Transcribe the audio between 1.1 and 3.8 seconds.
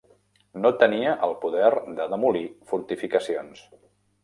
el poder de demolir fortificacions.